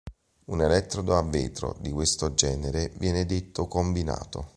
Un 0.45 0.59
elettrodo 0.63 1.15
a 1.15 1.21
vetro 1.21 1.77
di 1.79 1.91
questo 1.91 2.33
genere 2.33 2.91
viene 2.97 3.23
detto 3.23 3.67
"combinato". 3.67 4.49